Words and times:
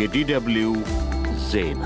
የዲደብልዩ 0.00 0.68
ዜና 1.48 1.84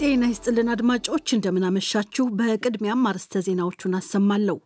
ጤና 0.00 0.24
ይስጥልን 0.30 0.68
አድማጮች፣ 0.72 1.26
እንደምናመሻችሁ። 1.34 2.24
በቅድሚያም 2.38 3.06
አርዕስተ 3.10 3.40
ዜናዎቹን 3.46 3.94
አሰማለሁ። 3.98 4.56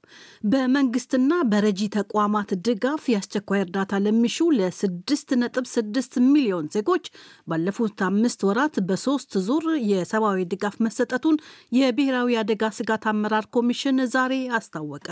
በመንግስትና 0.45 1.33
በረጂ 1.53 1.81
ተቋማት 1.97 2.51
ድጋፍ 2.67 3.05
የአስቸኳይ 3.13 3.63
እርዳታ 3.65 4.01
ለሚሹ 4.07 4.49
ለ6.6 4.57 6.19
ሚሊዮን 6.27 6.71
ዜጎች 6.75 7.07
ባለፉት 7.47 8.01
አምስት 8.09 8.43
ወራት 8.49 8.77
በሶስት 8.89 9.35
ዙር 9.47 9.67
የሰብአዊ 9.91 10.49
ድጋፍ 10.53 10.79
መሰጠቱን 10.87 11.39
የብሔራዊ 11.73 12.41
አደጋ 12.43 12.73
ስጋት 12.79 13.07
አመራር 13.13 13.47
ኮሚሽን 13.57 14.01
ዛሬ 14.15 14.35
አስታወቀ። 14.59 15.09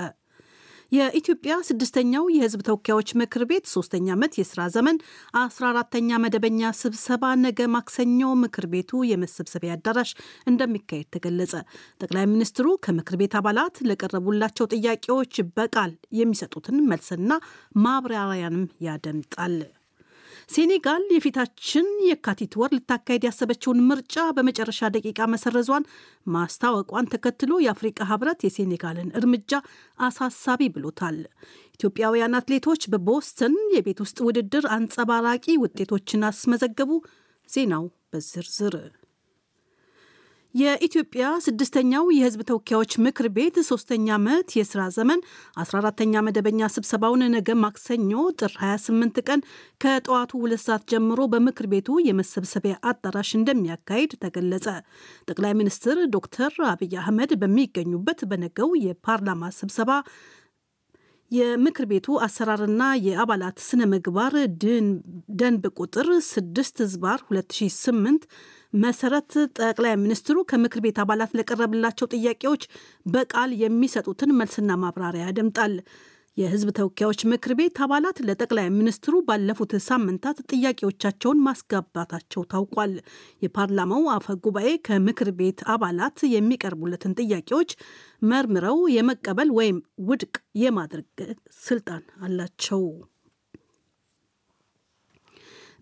የኢትዮጵያ 0.92 1.54
ስድስተኛው 1.68 2.24
የሕዝብ 2.34 2.60
ተወካዮች 2.68 3.08
ምክር 3.20 3.42
ቤት 3.50 3.64
ሶስተኛ 3.72 4.06
ዓመት 4.14 4.32
የስራ 4.38 4.60
ዘመን 4.76 4.96
14ተኛ 5.40 6.18
መደበኛ 6.24 6.70
ስብሰባ 6.80 7.32
ነገ 7.42 7.68
ማክሰኞ 7.74 8.30
ምክር 8.42 8.66
ቤቱ 8.72 9.00
የመሰብሰቢያ 9.10 9.76
አዳራሽ 9.76 10.12
እንደሚካሄድ 10.50 11.08
ተገለጸ። 11.16 11.52
ጠቅላይ 12.00 12.26
ሚኒስትሩ 12.32 12.76
ከምክር 12.86 13.18
ቤት 13.22 13.36
አባላት 13.40 13.76
ለቀረቡላቸው 13.90 14.70
ጥያቄዎች 14.74 15.34
በቃል 15.58 15.92
የሚሰጡትን 16.20 16.78
መልስና 16.90 17.30
ማብራሪያንም 17.84 18.64
ያደምጣል። 18.88 19.56
ሴኔጋል 20.48 21.02
የፊታችን 21.14 21.86
የካቲት 22.08 22.52
ወር 22.60 22.70
ልታካሄድ 22.76 23.24
ያሰበችውን 23.26 23.82
ምርጫ 23.88 24.24
በመጨረሻ 24.36 24.88
ደቂቃ 24.94 25.26
መሰረዟን 25.32 25.84
ማስታወቋን 26.34 27.10
ተከትሎ 27.12 27.60
የአፍሪቃ 27.64 28.08
ህብረት 28.10 28.40
የሴኔጋልን 28.46 29.12
እርምጃ 29.20 29.52
አሳሳቢ 29.98 30.70
ብሎታል። 30.76 31.18
ኢትዮጵያውያን 31.74 32.38
አትሌቶች 32.38 32.84
በቦስተን 32.94 33.56
የቤት 33.74 34.00
ውስጥ 34.04 34.18
ውድድር 34.28 34.66
አንጸባራቂ 34.76 35.56
ውጤቶችን 35.64 36.26
አስመዘገቡ። 36.30 36.90
ዜናው 37.48 37.84
በዝርዝር 38.10 38.76
የኢትዮጵያ 40.54 41.24
ስድስተኛው 41.44 42.04
የህዝብ 42.16 42.40
ተወካዮች 42.48 42.92
ምክር 43.04 43.26
ቤት 43.34 43.56
ሶስተኛ 43.68 44.06
ዓመት 44.16 44.54
የስራ 44.58 44.80
ዘመን 44.96 45.20
14ተኛ 45.62 46.22
መደበኛ 46.26 46.70
ስብሰባውን 46.74 47.22
ነገ 47.34 47.56
ማክሰኞ 47.64 48.12
ጥር 48.40 48.52
28 48.60 49.20
ቀን 49.28 49.40
ከጠዋቱ 49.84 50.40
ሁለት 50.42 50.62
ሰዓት 50.64 50.84
ጀምሮ 50.92 51.28
በምክር 51.34 51.68
ቤቱ 51.72 51.98
የመሰብሰቢያ 52.06 52.76
አዳራሽ 52.92 53.30
እንደሚያካሂድ 53.38 54.14
ተገለጸ። 54.24 54.66
ጠቅላይ 55.28 55.54
ሚኒስትር 55.60 55.98
ዶክተር 56.16 56.54
አብይ 56.72 56.96
አህመድ 57.02 57.32
በሚገኙበት 57.42 58.22
በነገው 58.32 58.70
የፓርላማ 58.86 59.52
ስብሰባ 59.58 59.90
የምክር 61.30 61.86
ቤቱ 61.88 62.06
አሰራርና 62.24 62.82
የአባላት 63.06 63.58
ስነ 63.64 63.82
ምግባር 63.90 64.34
ደንብ 65.40 65.64
ቁጥር 65.78 66.08
6 66.28 66.86
ዝባር 66.92 67.20
2008 67.32 68.24
መሰረት 68.72 69.30
ጠቅላይ 69.60 69.94
ሚኒስትሩ 70.00 70.36
ከምክር 70.50 70.80
ቤት 70.84 70.98
አባላት 71.02 71.30
ለቀረብላቸው 71.38 72.10
ጥያቄዎች 72.14 72.62
በቃል 73.06 73.50
የሚሰጡትን 73.62 74.36
መልስና 74.40 74.70
ማብራሪያ 74.82 75.26
ያደምጣል። 75.26 75.74
የህዝብ 76.36 76.68
ተወካዮች 76.76 77.20
ምክር 77.30 77.52
ቤት 77.58 77.76
አባላት 77.84 78.18
ለጠቅላይ 78.26 78.66
ሚኒስትሩ 78.76 79.14
ባለፉት 79.28 79.72
ሳምንታት 79.86 80.38
ጥያቄዎቻቸውን 80.52 81.42
ማስጋባታቸው 81.46 82.42
ታውቋል። 82.52 82.92
የፓርላማው 83.44 84.04
አፈ 84.14 84.36
ጉባኤ 84.44 84.70
ከምክር 84.88 85.30
ቤት 85.40 85.60
አባላት 85.74 86.18
የሚቀርቡለትን 86.34 87.16
ጥያቄዎች 87.20 87.72
መርምረው 88.22 88.80
የመቀበል 88.96 89.50
ወይም 89.58 89.78
ውድቅ 90.08 90.34
የማድረግ 90.62 91.08
ስልጣን 91.62 92.04
አላቸው። 92.20 92.84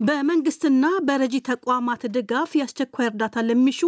በመንግስትና 0.01 0.87
በረጂ 1.07 1.37
ተቋማት 1.47 2.03
ድጋፍ 2.17 2.51
የአስቸኳይ 2.59 3.07
እርዳታ 3.11 3.45
ለሚሹ 3.47 3.79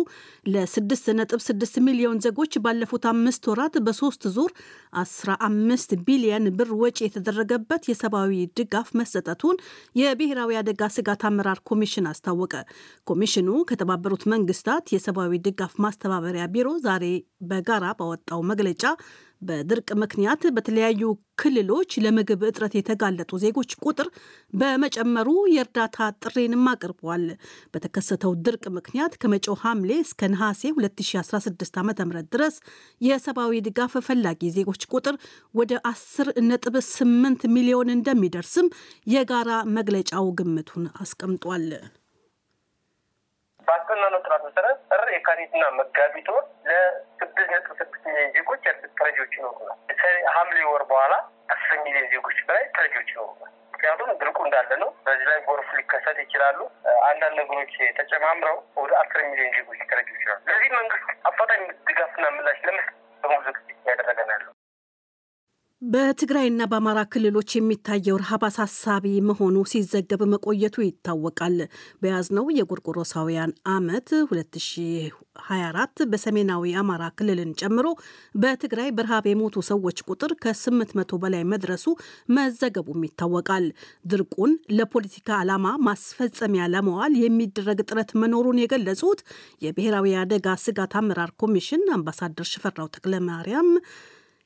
ለ6.6 0.47 1.77
ሚሊዮን 1.87 2.23
ዜጎች 2.27 2.53
ባለፉት 2.65 3.05
አምስት 3.11 3.49
ወራት 3.51 3.75
በሶስት 3.87 4.23
ዙር 4.37 4.53
15 5.01 5.95
ቢሊየን 6.07 6.47
ብር 6.59 6.71
ወጪ 6.83 6.99
የተደረገበት 7.05 7.83
የሰብአዊ 7.91 8.33
ድጋፍ 8.61 8.89
መሰጠቱን 9.01 9.59
የብሔራዊ 10.01 10.59
አደጋ 10.63 10.91
ስጋት 10.97 11.25
አመራር 11.31 11.61
ኮሚሽን 11.71 12.09
አስታወቀ። 12.13 12.55
ኮሚሽኑ 13.07 13.49
ከተባበሩት 13.71 14.25
መንግስታት 14.35 14.87
የሰብአዊ 14.95 15.41
ድጋፍ 15.47 15.75
ማስተባበሪያ 15.85 16.47
ቢሮ 16.55 16.71
ዛሬ 16.87 17.05
በጋራ 17.49 17.87
ባወጣው 18.01 18.43
መግለጫ 18.51 18.83
በድርቅ 19.43 19.89
ምክንያት 20.03 20.43
በተለያዩ 20.55 21.03
ክልሎች 21.39 21.91
ለምግብ 22.05 22.41
እጥረት 22.49 22.75
የተጋለጡ 22.77 23.31
ዜጎች 23.43 23.71
ቁጥር 23.85 24.09
በመጨመሩ 24.53 25.29
የእርዳታ 25.53 26.09
ጥሪንም 26.23 26.65
አቅርበዋል። 26.73 27.25
በተከሰተው 27.75 28.33
ድርቅ 28.47 28.65
ምክንያት 28.79 29.15
ከመጪው 29.23 29.59
ሐምሌ 29.63 29.93
እስከ 30.05 30.31
ነሐሴ 30.33 30.63
2016 30.79 31.79
ዓ 31.79 31.85
ም 31.85 31.93
ድረስ 32.35 32.57
የሰብአዊ 33.01 33.63
ድጋፍ 33.69 33.95
ፈላጊ 34.09 34.51
ዜጎች 34.57 34.85
ቁጥር 34.93 35.17
ወደ 35.55 35.73
10.8 35.91 37.47
ሚሊዮን 37.57 37.95
እንደሚደርስም 37.97 38.69
የጋራ 39.15 39.51
መግለጫው 39.79 40.29
ግምቱን 40.39 40.87
አስቀምጧል። 41.03 41.69
ባስጠናነው 43.69 44.21
ጥናት 44.25 44.43
መሰረት 44.47 44.79
ጥር 44.91 45.03
የካቲትና 45.15 45.65
መጋቢት 45.79 46.29
ወር 46.35 46.45
ለስድስት 46.69 47.51
ነጥብ 47.51 47.73
ስድስት 47.81 48.05
ሚሊዮን 48.07 48.31
ዜጎች 48.37 48.58
ተረጂዎች 49.21 49.37
ይኖሩናል። 49.39 49.79
ሐምሌ 50.35 50.59
ወር 50.71 50.83
በኋላ 50.91 51.15
አስር 51.49 51.77
ሚሊዮን 51.85 52.07
ዜጎች 52.13 52.39
በላይ 52.49 52.65
ተረጂዎች 52.77 53.09
ይኖሩናል። 53.13 53.53
ምክንያቱም 53.73 54.11
ድርቁ 54.21 54.39
እንዳለ 54.47 54.71
ነው። 54.83 54.91
በዚህ 55.07 55.27
ላይ 55.31 55.39
ጎርፍ 55.47 55.69
ሊከሰት 55.79 56.19
ይችላሉ። 56.25 56.59
አንዳንድ 57.09 57.35
ነገሮች 57.41 57.75
ተጨማምረው 57.99 58.57
ወደ 58.83 58.93
አስር 59.03 59.21
ሚሊዮን 59.31 59.53
ዜጎች 59.59 59.81
ተረጂ 59.91 60.09
ይችላሉ። 60.17 60.41
ለዚህ 60.51 60.71
መንግስት 60.79 61.09
አፋጣኝ 61.31 61.63
ድጋፍና 61.89 62.27
ምላሽ 62.37 62.61
ለመስጠት 62.69 62.97
በሙሉ 63.23 63.45
በትግራይና 65.89 66.63
በአማራ 66.71 67.01
ክልሎች 67.13 67.51
የሚታየው 67.57 68.17
ረሃብ 68.23 68.43
አሳሳቢ 68.49 69.05
መሆኑ 69.29 69.57
ሲዘገብ 69.71 70.23
መቆየቱ 70.33 70.77
ይታወቃል። 70.85 71.57
በያዝነው 72.03 72.47
የጎርጎሮሳውያን 72.57 73.53
ዓመት 73.73 74.09
2024 74.25 76.03
በሰሜናዊ 76.13 76.73
አማራ 76.83 77.05
ክልልን 77.19 77.55
ጨምሮ 77.61 77.87
በትግራይ 78.35 78.91
በረሃብ 78.99 79.29
የሞቱ 79.31 79.63
ሰዎች 79.71 80.03
ቁጥር 80.09 80.35
ከ800 80.43 81.21
በላይ 81.23 81.45
መድረሱ 81.53 81.87
መዘገቡም 82.37 83.07
ይታወቃል። 83.09 83.67
ድርቁን 84.13 84.53
ለፖለቲካ 84.77 85.39
ዓላማ 85.41 85.73
ማስፈጸሚያ 85.89 86.69
ለመዋል 86.75 87.17
የሚደረግ 87.25 87.81
ጥረት 87.89 88.13
መኖሩን 88.23 88.63
የገለጹት 88.63 89.23
የብሔራዊ 89.67 90.17
አደጋ 90.23 90.59
ስጋት 90.65 90.95
አመራር 91.01 91.33
ኮሚሽን 91.43 91.85
አምባሳደር 91.97 92.49
ሽፈራው 92.53 92.91
ተክለማርያም 92.97 93.71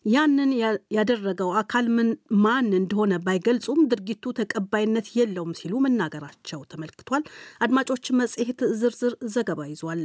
ያንን 0.05 0.51
ያደረገው 0.97 1.51
አካል 1.61 1.87
ምን 1.97 2.09
ማን 2.45 2.69
እንደሆነ 2.79 3.13
ባይገልጹም 3.27 3.81
ድርጊቱ 3.91 4.33
ተቀባይነት 4.39 5.09
የለውም 5.19 5.57
ሲሉ 5.61 5.83
መናገራቸው 5.85 6.63
ተመልክቷል። 6.73 7.25
አድማጮች፣ 7.63 8.07
መጽሔት 8.21 8.63
ዝርዝር 8.81 9.15
ዘገባ 9.35 9.61
ይዟል። 9.71 10.05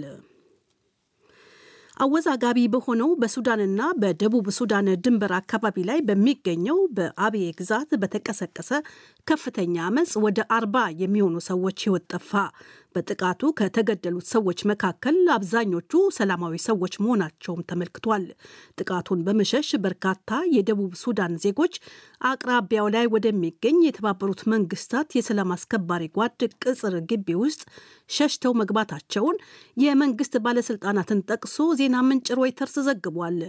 አወዛጋቢ 1.97 2.59
በሆነው 2.73 3.09
በሱዳንና 3.21 3.81
በደቡብ 4.01 4.47
ሱዳን 4.57 4.87
ድንበር 5.03 5.31
አካባቢ 5.37 5.85
ላይ 5.89 5.99
በሚገኘው 6.07 6.79
በአብዬ 6.97 7.45
ግዛት 7.59 7.91
በተቀሰቀሰ 8.01 8.69
ከፍተኛ 9.27 9.75
አመፅ 9.87 10.11
ወደ 10.25 10.39
አርባ 10.57 10.75
የሚሆኑ 11.01 11.35
ሰዎች 11.47 11.79
ሕይወት 11.85 12.05
ጠፋ። 12.13 12.31
በጥቃቱ 12.95 13.41
ከተገደሉት 13.57 14.27
ሰዎች 14.33 14.59
መካከል 14.69 15.17
አብዛኞቹ 15.35 15.91
ሰላማዊ 16.15 16.55
ሰዎች 16.65 16.93
መሆናቸውም 17.01 17.65
ተመልክቷል። 17.69 18.23
ጥቃቱን 18.79 19.19
በመሸሽ 19.27 19.69
በርካታ 19.83 20.15
የደቡብ 20.55 20.93
ሱዳን 21.01 21.33
ዜጎች 21.43 21.73
አቅራቢያው 22.29 22.87
ላይ 22.95 23.05
ወደሚገኝ 23.15 23.77
የተባበሩት 23.83 24.41
መንግስታት 24.53 25.09
የሰላም 25.17 25.53
አስከባሪ 25.55 26.05
ጓድ 26.17 26.33
ቅጽር 26.63 26.95
ግቢ 27.11 27.35
ውስጥ 27.43 27.61
ሸሽተው 28.09 28.53
መግባታቸውን 28.59 29.37
የመንግስት 29.77 30.33
ባለስልጣናትን 30.43 31.23
ጠቅሶ 31.29 31.67
ዜና 31.79 31.95
ምንጭ 32.07 32.27
ሮይተርስ 32.39 32.75
ዘግቧል። 32.87 33.39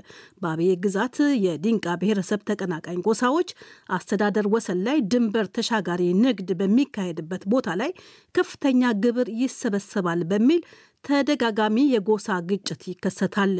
በአብዬ 0.43 0.71
ግዛት 0.85 1.17
የዲንቃ 1.45 1.87
ብሔረሰብ 2.01 2.41
ተቀናቃኝ 2.51 2.99
ጎሳዎች 3.07 3.51
አስተዳደር 3.97 4.47
ወሰን 4.55 4.81
ላይ 4.89 4.99
ድንበር 5.13 5.47
ተሻጋሪ 5.57 6.03
ንግድ 6.25 6.51
በሚካሄድበት 6.61 7.43
ቦታ 7.53 7.77
ላይ 7.81 7.91
ከፍተኛ 8.35 8.83
ግብር 9.05 9.29
ይሰበሰባል 9.41 10.21
በሚል 10.31 10.61
ተደጋጋሚ 11.05 11.77
የጎሳ 11.91 12.37
ግጭት 12.49 12.81
ይከሰታል። 12.89 13.53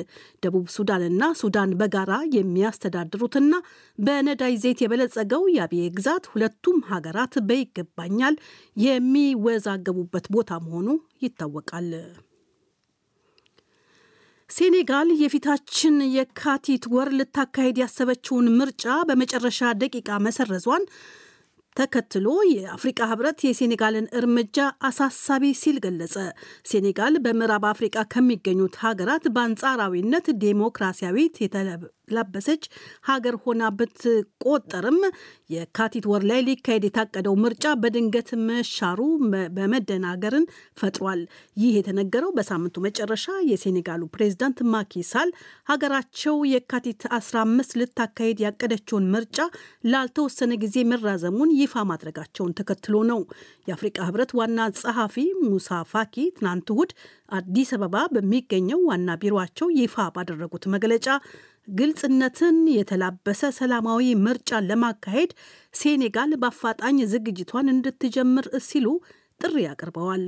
ደቡብ 0.43 0.67
ሱዳንና 0.75 1.25
ሱዳን 1.41 1.71
በጋራ 1.81 2.13
የሚያስተዳድሩትና 2.37 3.53
በነዳጅ 3.99 4.55
ዘይት 4.63 4.81
የበለጸገው 4.83 5.45
የአብዬ 5.55 5.85
ግዛት 5.97 6.27
ሁለቱም 6.33 6.79
ሀገራት 6.91 7.37
በይገባኛል 7.49 8.37
የሚወዛገቡበት 8.85 10.27
ቦታ 10.37 10.61
መሆኑ 10.65 10.89
ይታወቃል። 11.23 11.91
ሴኔጋል 14.51 15.09
የፊታችን 15.21 15.97
የካቲት 16.13 16.85
ወር 16.93 17.09
ልታካሄድ 17.17 17.79
ያሰበችውን 17.83 18.47
ምርጫ 18.59 18.85
በመጨረሻ 19.09 19.71
ደቂቃ 19.81 20.19
መሰረዟን 20.27 20.85
ተከትሎ 21.79 22.27
የአፍሪቃ 22.53 23.01
ህብረት 23.11 23.45
የሴኔጋልን 23.47 24.11
እርምጃ 24.21 24.57
አሳሳቢ 24.89 25.53
ሲል 25.61 25.79
ገለጸ። 25.85 26.17
ሴኔጋል 26.71 27.17
በምዕራብ 27.25 27.67
አፍሪቃ 27.71 28.07
ከሚገኙት 28.15 28.77
ሀገራት 28.85 29.27
በአንጻራዊነት 29.37 30.29
ዴሞክራሲያዊት 30.45 31.37
የተላበሰች 32.09 32.63
ሀገር 33.09 33.35
ሆና 33.43 33.63
ብትቆጠርም 33.79 34.99
የካቲት 35.53 36.05
ወር 36.11 36.23
ላይ 36.31 36.41
ሊካሄድ 36.47 36.85
የታቀደው 36.87 37.35
ምርጫ 37.43 37.65
በድንገት 37.83 38.31
መሻሩ 38.49 39.01
በመደናገርን 39.57 40.45
ፈጥሯል። 40.81 41.21
ይህ 41.57 41.73
የተነገረው 41.79 42.33
በሳምንቱ 42.39 42.77
መጨረሻ 42.87 43.27
የሴኔጋሉ 43.51 44.03
ፕሬዝዳንት 44.15 44.59
ማኪሳል 44.75 45.31
ሀገራቸው 45.71 46.37
የካቲት 46.53 47.03
15 47.19 47.77
ልታካሄድ 47.81 48.41
ያቀደችውን 48.47 49.11
ምርጫ 49.15 49.39
ላልተወሰነ 49.93 50.53
ጊዜ 50.65 50.77
መራዘሙን 50.93 51.55
ይፋ 51.61 51.85
ማድረጋቸውን 51.91 52.57
ተከትሎ 52.61 52.97
ነው። 53.13 53.21
የአፍሪቃ 53.69 53.99
ህብረት 54.09 54.31
ዋና 54.39 54.59
ጸሐፊ 54.79 55.17
ሙሳ 55.45 55.81
ፋኪ 55.91 56.17
ትናንት 56.37 56.69
እሁድ 56.73 56.91
አዲስ 57.33 57.71
አበባ 57.77 57.97
በሚገኘው 58.13 58.81
ዋና 58.89 59.17
ቢሮቸው 59.23 59.69
ይፋ 59.79 59.97
ባደረጉት 60.15 60.65
መግለጫ 60.75 61.07
ግልጽነትን 61.69 62.59
የተላበሰ 62.75 63.41
ሰላማዊ 63.57 64.03
ምርጫን 64.23 64.69
ለማካሄድ 64.71 65.31
ሴኔጋል 65.75 66.31
በአፋጣኝ 66.43 66.99
ዝግጅቷን 67.13 67.73
እንድትጀምር 67.73 68.47
ሲሉ 68.69 68.87
ጥሪ 69.41 69.57
አቅርበዋል። 69.71 70.23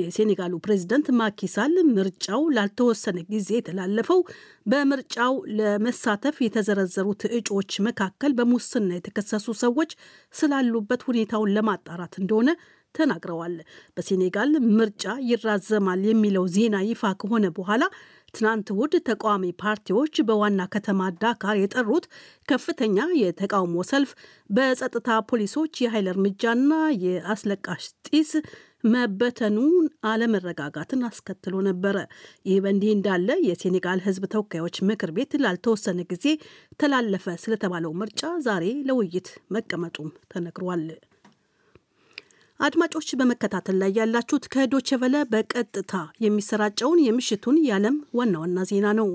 የሴኔጋሉ 0.00 0.54
ፕሬዝደንት 0.64 1.08
ማኪሳል 1.18 1.74
ምርጫው 1.90 2.42
ላልተወሰነ 2.56 3.18
ጊዜ 3.32 3.50
የተላለፈው 3.56 4.20
በምርጫው 4.66 5.34
ለመሳተፍ 5.58 6.38
የተዘረዘሩት 6.44 7.24
እጩዎች 7.38 7.74
መካከል 7.88 8.32
በሙስና 8.38 8.88
የተከሰሱ 8.96 9.56
ሰዎች 9.64 9.92
ስላሉበት 10.34 11.04
ሁኔታውን 11.08 11.54
ለማጣራት 11.58 12.16
እንደሆነ 12.22 12.48
ተናግረዋል። 12.94 13.54
በሴኔጋል 13.96 14.50
ምርጫ 14.78 15.04
ይራዘማል 15.30 16.02
የሚለው 16.08 16.44
ዜና 16.56 16.76
ይፋ 16.88 17.12
ከሆነ 17.22 17.46
በኋላ 17.56 17.84
ትናንት 18.34 18.68
እሁድ 18.72 18.94
ተቃዋሚ 19.08 19.44
ፓርቲዎች 19.62 20.14
በዋና 20.28 20.60
ከተማ 20.74 21.08
ዳካር 21.20 21.56
የጠሩት 21.60 22.06
ከፍተኛ 22.48 22.98
የተቃውሞ 23.20 23.84
ሰልፍ 23.90 24.12
በጸጥታ 24.50 25.18
ፖሊሶች 25.30 25.82
የኃይል 25.84 26.08
እርምጃና 26.12 26.70
የአስለቃሽ 27.04 27.86
ጢስ 28.08 28.32
መበተኑን 28.86 29.76
አለመረጋጋትን 30.08 31.06
አስከትሎ 31.08 31.54
ነበረ። 31.68 31.96
ይህ 32.46 32.58
በእንዲህ 32.64 32.90
እንዳለ 32.94 33.28
የሴኔጋል 33.46 34.02
ሕዝብ 34.06 34.24
ተወካዮች 34.34 34.78
ምክር 34.88 35.12
ቤት 35.16 35.32
ላልተወሰነ 35.44 36.00
ጊዜ 36.12 36.26
ተላለፈ 36.80 37.26
ስለተባለው 37.44 37.94
ምርጫ 38.00 38.32
ዛሬ 38.46 38.66
ለውይይት 38.88 39.28
መቀመጡም 39.56 40.10
ተነግሯል። 40.32 40.84
አድማጮች 42.60 43.08
በመከታተል 43.20 43.76
ላይ 43.80 43.92
ያላችሁት 43.98 44.44
ከዶቼ 44.52 44.98
ቬለ 45.00 45.16
በቀጥታ 45.30 45.92
የሚሰራጨውን 46.24 47.04
የምሽቱን 47.04 47.56
የዓለም 47.64 47.96
ዋና 48.18 48.34
ዋና 48.42 48.66
ዜና 48.70 48.88
ነው። 48.98 49.08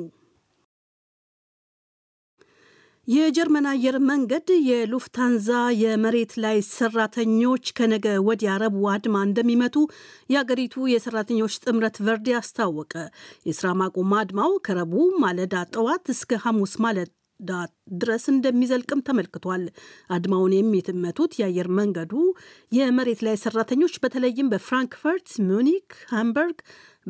የጀርመን 3.07 3.68
አየር 3.69 3.95
መንገድ 4.09 4.47
የሉፍታንዛ 4.68 5.47
የመሬት 5.80 6.33
ላይ 6.44 6.57
ሰራተኞች 6.69 7.71
ከነገ 7.77 8.07
ወዲያ 8.27 8.57
ረቡዕ 8.63 8.86
አድማ 8.94 9.24
እንደሚመቱ 9.25 9.75
የአገሪቱ 10.33 10.85
የሰራተኞች 10.92 11.56
ጥምረት 11.63 11.97
ቨርዴ 12.06 12.35
አስታወቀ። 12.39 12.94
የስራ 13.50 13.71
ማቆም 13.81 14.13
አድማው 14.19 14.53
ከረቡዕ 14.68 15.07
ማለዳ 15.24 15.63
ጠዋት 15.74 16.06
እስከ 16.15 16.42
ሐሙስ 16.45 16.75
ማለዳ 16.85 17.09
ድረስ 18.00 18.24
እንደሚዘልቅም 18.31 19.03
ተመልክቷል። 19.07 19.63
አድማውን 20.09 20.56
የሚመቱት 20.56 21.33
የአየር 21.39 21.69
መንገዱ 21.80 22.13
የመሬት 22.71 23.21
ላይ 23.27 23.36
ሰራተኞች 23.44 23.95
በተለይም 24.03 24.51
በፍራንክፈርት፣ 24.53 25.30
ሙኒክ፣ 25.50 25.89
ሃምበርግ፣ 26.12 26.59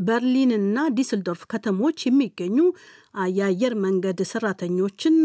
በርሊን 0.07 0.51
እና 0.57 0.79
ዲስልዶርፍ 0.97 1.41
ከተሞች 1.51 1.99
የሚገኙ 2.05 2.57
የአየር 3.35 3.73
መንገድ 3.85 4.19
ሰራተኞችን 4.31 5.15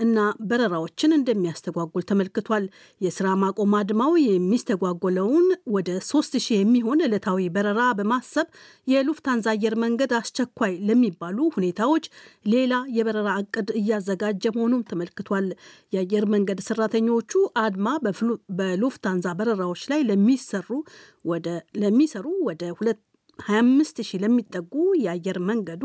እና 0.00 0.18
በረራዎችን 0.48 1.14
እንደሚያስተጓጉል 1.16 2.04
ተመልክቷል። 2.10 2.64
የስራ 3.00 3.26
ማቆም 3.42 3.74
አድማው 3.78 4.12
የሚስተጓጎለውን 4.22 5.46
ወደ 5.74 5.90
ሶስት 6.08 6.34
ሺህ 6.44 6.58
የሚሆን 6.58 7.04
ዕለታዊ 7.06 7.48
በረራ 7.56 7.80
በማሰብ 7.98 8.48
የሉፍታንዛ 8.86 9.46
አየር 9.54 9.76
መንገድ 9.84 10.12
አስቸኳይ 10.20 10.74
ለሚባሉ 10.88 11.38
ሁኔታዎች 11.56 12.06
ሌላ 12.52 12.66
የበረራ 12.96 13.28
እቅድ 13.42 13.70
እያዘጋጀ 13.80 14.44
መሆኑም 14.56 14.86
ተመልክቷል። 14.90 15.48
የአየር 15.92 16.26
መንገድ 16.34 16.60
ሰራተኞቹ 16.68 17.32
አድማ 17.64 17.86
በሉፍታንዛ 18.58 19.26
በረራዎች 19.40 19.84
ላይ 19.92 20.02
ለሚሰሩ 20.10 20.68
ወደ 21.26 21.46
ለሚሰሩ 21.80 22.26
ወደ 22.46 22.64
ሁለት 22.76 23.00
25 23.42 24.02
ሺህ 24.02 24.20
ለሚጠጉ 24.22 24.72
የአየር 25.02 25.38
መንገዱ 25.48 25.82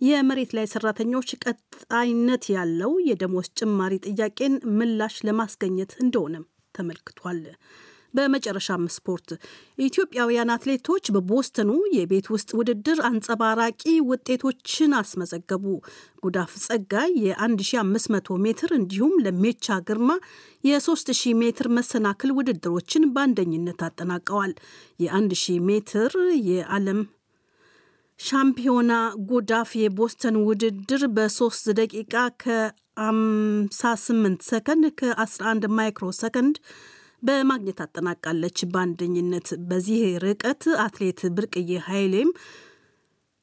የመሬት 0.00 0.50
ላይ 0.56 0.66
ሰራተኞች 0.72 1.28
ቀጣይነት 1.44 2.44
ያለው 2.54 2.92
የደሞዝ 3.08 3.48
ጭማሪ 3.60 3.94
ጥያቄን 4.08 4.54
ምላሽ 4.78 5.16
ለማስገኘት 5.28 5.92
እንደሆነም 6.04 6.44
ተመልክቷል። 6.74 7.40
በመጨረሻም 8.18 8.84
ስፖርት 8.94 9.28
ኢትዮጵያውያን 9.80 10.52
አትሌቶች 10.54 11.04
በቦስተኑ 11.14 11.70
የቤት 11.96 12.26
ውስጥ 12.34 12.50
ውድድር 12.58 12.98
አንጸባራቂ 13.08 13.82
ውጤቶችን 14.10 14.92
አስመዘገቡ። 15.00 15.64
ጉዳፍ 16.22 16.52
ጸጋይ 16.64 17.12
የ1500 17.24 18.38
ሜትር 18.44 18.70
እንዲሁም 18.78 19.12
ለሜቻ 19.24 19.66
ግርማ 19.88 20.10
የ3000 20.64 21.36
ሜትር 21.42 21.68
መሰናክል 21.78 22.30
ውድድሮችን 22.38 23.04
በአንደኝነት 23.14 23.82
አጠናቀዋል። 23.88 24.54
የ1000 25.04 25.60
ሜትር 25.68 26.10
የዓለም 26.48 27.00
ሻምፒዮና 28.20 28.92
ጉዳፍ 29.28 29.70
የቦስተን 29.80 30.36
ውድድር 30.46 31.02
በ3 31.16 31.68
ደቂቃ 31.78 32.14
ከ58 32.42 34.42
ሰከንድ 34.48 34.84
ከ11 35.00 35.68
ማይክሮ 35.78 36.08
ሰከንድ 36.18 36.56
በማግኘት 37.22 37.78
አጠናቃለች። 37.84 38.58
በአንደኝነት 38.72 39.48
በዚህ 39.70 40.00
ርቀት 40.24 40.64
አትሌት 40.84 41.20
ብርቅዬ 41.36 41.70
ኃይሌም 41.88 42.30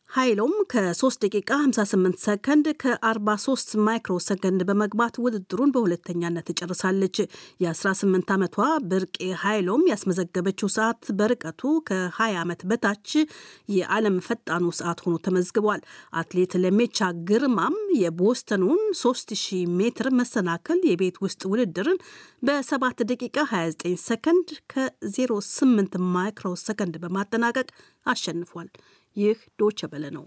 ኃይሎም 0.10 0.52
ከ3 0.72 1.16
ደቂቃ 1.24 1.50
58 1.60 2.20
ሰከንድ 2.26 2.68
ከ43 2.82 3.72
ማይክሮ 3.86 4.14
ሰከንድ 4.26 4.62
በመግባት 4.70 5.16
ውድድሩን 5.24 5.74
በሁለተኛነት 5.74 6.50
ጨርሳለች። 6.60 7.18
የ18 7.64 8.32
ዓመቷ 8.36 8.56
ብርቄ 8.92 9.18
ኃይሎም 9.42 9.84
ያስመዘገበችው 9.92 10.70
ሰዓት 10.76 11.02
በርቀቱ 11.20 11.62
ከ20 11.90 12.40
ዓመት 12.44 12.62
በታች 12.70 13.10
የዓለም 13.76 14.18
ፈጣኑ 14.28 14.66
ሰዓት 14.80 15.02
ሆኖ 15.06 15.16
ተመዝግቧል። 15.26 15.82
አትሌት 16.16 16.56
ለሜቻ 16.64 17.00
ግርማም 17.30 17.76
የቦስተኑን 18.04 18.82
3000 19.02 19.52
ሜትር 19.78 20.10
መሰናክል 20.20 20.82
የቤት 20.92 21.18
ውስጥ 21.26 21.42
ውድድርን 21.52 22.00
በ7 22.44 23.08
ደቂቃ 23.12 23.38
29 23.52 24.04
ሰከንድ 24.08 24.50
ከ08 24.74 25.98
ማይክሮ 26.14 26.54
ሰከንድ 26.66 26.96
በማጠናቀቅ 27.04 27.70
አሸንፏል። 28.06 28.70
ይህ 29.16 29.40
ዶቸ 29.60 29.80
በለ 29.92 30.06
ነው። 30.16 30.26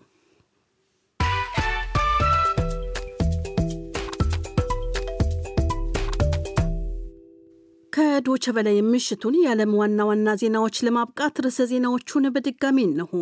ከዶቸ 7.99 8.53
በላይ 8.57 8.75
የምሽቱን 8.77 9.37
የዓለም 9.37 9.71
ዋና 9.79 10.01
ዋና 10.09 10.35
ዜናዎች 10.41 10.77
ለማብቃት 10.87 11.37
ርዕሰ 11.45 11.65
ዜናዎቹን 11.71 12.27
በድጋሚ 12.35 12.77
እነሆ። 12.85 13.13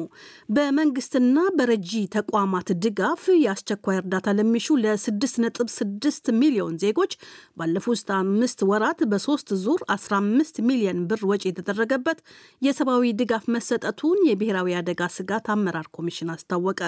በመንግስትና 0.56 1.44
በረጂ 1.56 1.92
ተቋማት 2.16 2.70
ድጋፍ 2.84 3.22
የአስቸኳይ 3.36 3.98
እርዳታ 4.00 4.34
ለሚሹ 4.38 4.76
ለ6.6 4.82 6.32
ሚሊዮን 6.40 6.74
ዜጎች 6.84 7.14
ባለፉት 7.58 8.10
አምስት 8.18 8.62
ወራት 8.70 9.00
በሶስት 9.12 9.50
ዙር 9.62 9.82
15 9.94 10.60
ሚሊዮን 10.68 11.00
ብር 11.10 11.22
ወጪ 11.30 11.42
የተደረገበት 11.50 12.20
የሰብአዊ 12.62 13.14
ድጋፍ 13.20 13.46
መሰጠቱን 13.56 14.20
የብሔራዊ 14.28 14.76
አደጋ 14.80 15.08
ስጋት 15.16 15.48
አመራር 15.54 15.88
ኮሚሽን 15.96 16.34
አስታወቀ። 16.36 16.82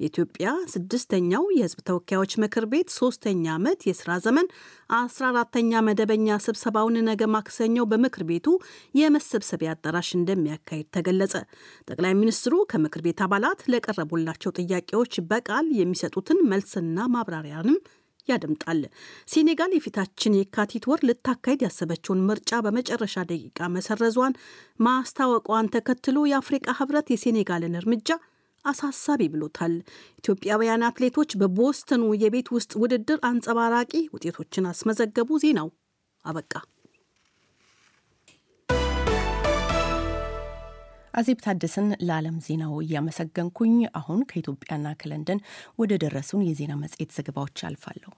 የኢትዮጵያ 0.00 0.48
ስድስተኛው 0.72 1.44
የሕዝብ 1.56 1.78
ተወካዮች 1.88 2.32
ምክር 2.42 2.64
ቤት 2.72 2.88
ሶስተኛ 2.96 3.44
ዓመት 3.54 3.80
የስራ 3.88 4.16
ዘመን 4.24 4.46
14ተኛ 4.96 5.80
መደበኛ 5.86 6.36
ስብሰባውን 6.46 6.96
ነገ 7.08 7.22
ማክሰኞው 7.34 7.88
በምክር 7.92 8.24
ቤቱ 8.30 8.46
የመሰብሰቢያ 9.00 9.72
አዳራሽ 9.74 10.10
እንደሚያካሂድ 10.18 10.88
ተገለጸ። 10.96 11.34
ጠቅላይ 11.88 12.14
ሚኒስትሩ 12.20 12.54
ከምክር 12.72 13.02
ቤት 13.06 13.22
አባላት 13.26 13.62
ለቀረቡላቸው 13.72 14.56
ጥያቄዎች 14.60 15.14
በቃል 15.32 15.68
የሚሰጡትን 15.80 16.40
መልስና 16.52 17.08
ማብራሪያንም 17.16 17.78
ያደምጣል። 18.28 18.78
ሴኔጋል 19.32 19.72
የፊታችን 19.74 20.38
የካቲት 20.38 20.84
ወር 20.90 21.00
ልታካሄድ 21.08 21.60
ያሰበችውን 21.66 22.24
ምርጫ 22.28 22.60
በመጨረሻ 22.64 23.16
ደቂቃ 23.30 23.68
መሰረዟን 23.74 24.32
ማስታወቋን 24.86 25.70
ተከትሎ 25.74 26.26
የአፍሪቃ 26.30 26.74
ህብረት 26.80 27.10
የሴኔጋልን 27.14 27.78
እርምጃ 27.80 28.08
አሳሳቢ 28.66 29.22
ብሎታል። 29.32 29.74
ኢትዮጵያውያን 30.20 30.86
አትሌቶች 30.88 31.32
በቦስተኑ 31.40 32.04
የቤት 32.22 32.48
ውስጥ 32.56 32.72
ውድድር 32.82 33.20
አንጸባራቂ 33.28 33.92
ውጤቶችን 34.14 34.70
አስመዘገቡ። 34.70 35.38
ዜናው 35.44 35.70
አበቃ። 36.24 36.52
አዜብ 41.14 41.38
ታደሰን 41.44 41.88
ለዓለም 42.06 42.36
ዜናው 42.46 42.74
እያመሰገንኩኝ 42.82 43.76
አሁን 43.96 44.20
ከኢትዮጵያና 44.30 44.86
ከለንደን 45.00 45.40
ወደ 45.78 45.92
ደረሱን 46.02 46.46
የዜና 46.46 46.72
መጽሔት 46.82 47.10
ዘገባዎች 47.16 47.64
አልፋለሁ። 47.68 48.12